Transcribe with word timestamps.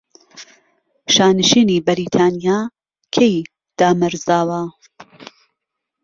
شانشینی 1.13 1.83
بەریتانیا 1.87 2.59
کەی 3.15 3.35
دامەرزاوە؟ 3.77 4.61